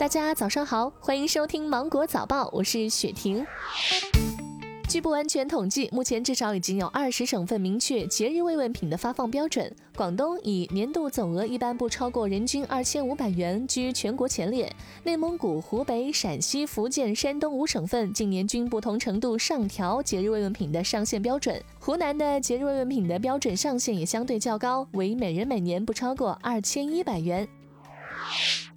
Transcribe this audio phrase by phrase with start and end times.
[0.00, 3.46] 大家早上好，欢迎收听芒果早报，我是雪婷。
[4.88, 9.70] 据不完全统计，目前至少已经有二十省份明确节日慰问品的发放标准。
[9.94, 14.74] 广东以年度总额一般不超过人均二千五百元居全国前列。
[15.04, 21.62] 内蒙古、湖北、陕西、福建、山东五省份近年均不同程度上调节日慰问品的上限标准。
[21.78, 27.46] 湖南的节日慰问品的标准上限也相对较高，为每人每年不超过二千一百元。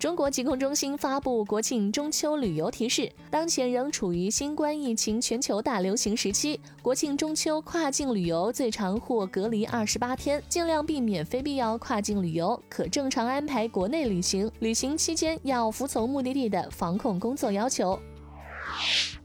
[0.00, 14.50] 中国疾控中心发布国庆中秋旅游提示：当前仍处于新冠疫情全球大流行时期，国庆中秋跨境旅游最长或隔离二十八天，尽量避免非必要跨境旅游，可正常安排国内旅行。
[14.60, 18.00] 旅行期间要服从目的地的防控工作要求。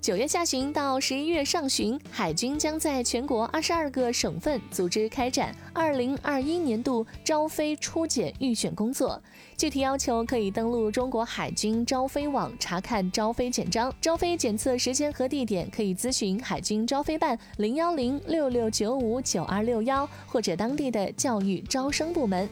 [0.06, 9.20] 九月下旬到十一月上旬，海军将在全国二十二个省份组织开展二零二一年度招飞初检预选工作。
[9.58, 13.92] 具体要求可以登录中国海军招飞网查看招飞简章。
[14.00, 22.48] 招飞检测时间和地点可以咨询海军招飞办零幺零六六九五九二六幺或者当地的教育招生部门。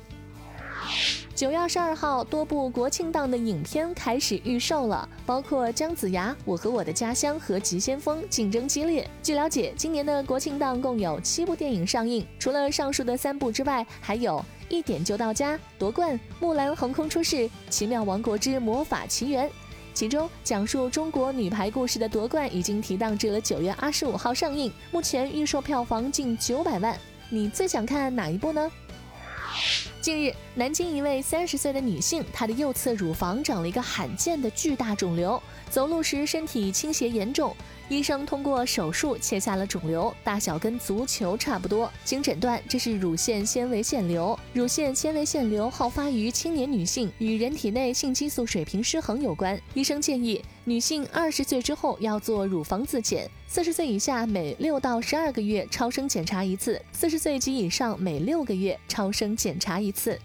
[1.36, 9.10] 九月二十二号，多部国庆档的影片开始预售了，包括姜子牙、我和我的家乡和急先锋，竞争激烈。
[9.24, 19.50] 据了解，今年的国庆档共有七部电影上映，除了上述的三部之外，还有一点就到家、夺冠、木兰横空出世、奇妙王国之魔法奇缘。
[19.92, 26.96] 其中，讲述中国女排故事的夺冠已经提档至了九月二十五号上映，目前预售票房近九百万。
[27.30, 28.72] 你最想看哪一部呢？
[30.04, 37.56] 近日，南京一位三十岁的女性，她的右侧乳房长了一个罕见的巨大肿瘤，走路时身体倾斜严重。
[37.88, 41.90] 医生通过手术切下了肿瘤，大小跟足球差不多。
[42.04, 44.38] 经诊断，这是乳腺纤维腺瘤。
[44.52, 49.58] 乳腺纤维腺瘤好发于青年女性，与人体内性激素水平失衡有关。
[49.74, 59.93] 医生建议女性二十岁之后要做乳房自检，四十岁以下每六到十二个月超声检查一次，四十岁及以上每六个月超声检查一次。
[59.94, 60.20] 次。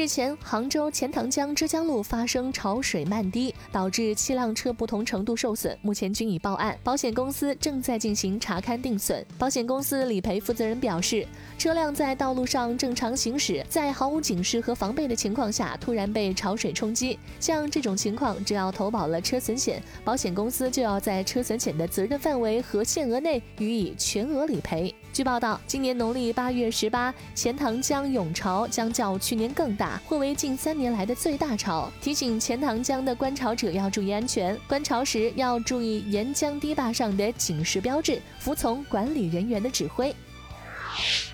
[0.00, 9.22] 日前，杭州钱塘江之江路发生潮水漫堤，导致七辆车不同程度受损，目前均已报案，保险公司正在进行查勘定损。
[9.38, 11.26] 保险公司理赔负责人表示，
[11.58, 24.94] 车辆在道路上正常行驶，在毫无警示和防备的情况下突然被潮水冲击，像这种情况，只要投保了车损险，保险公司就要在车损险的责任范围和限额内予以全额理赔。
[25.12, 31.90] 据报道，今年农历八月十八，钱塘江涌潮将较去年更大，或为近三年来的最大潮。
[32.00, 40.14] 提醒钱塘江的观潮者要注意安全，观潮时要注意沿江堤坝上的警示标志，服从管理人员的指挥。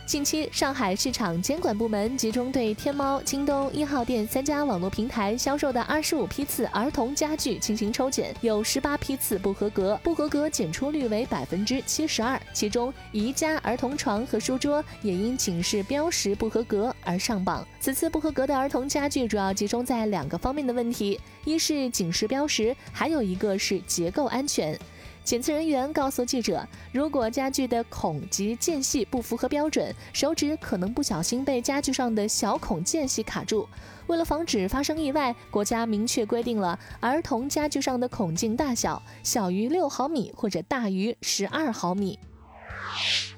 [0.07, 12.41] 近期，上海市场监管部门集中对天猫、京东一号店三家网络平台销售的二十五批次儿童家具进行抽检，有十八批次不合格，不合格检出率为百分之七十二。
[12.53, 17.67] 其中，宜家儿童床和书桌也因警示标识不合格而上榜。
[17.81, 24.79] 此次不合格的儿童家具主要集中在两个方面的问题：一是警示标识，还有一个是结构安全。
[25.27, 33.69] 检测人员告诉记者，如果家具的孔及间隙不符合标准，手指可能不小心被家具上的小孔间隙卡住。
[34.07, 42.17] 为了防止发生意外，国家明确规定了儿童家具上的孔径大小小于六毫米或者大于十二毫米。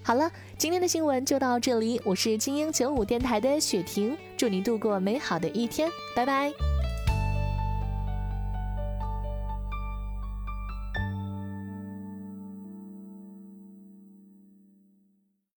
[0.03, 6.53] 好了，今天的新闻就到这里，我是精英九五电台的雪婷，祝你度过美好的一天，拜拜。